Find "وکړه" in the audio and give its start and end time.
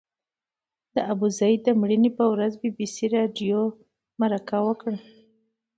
4.67-4.95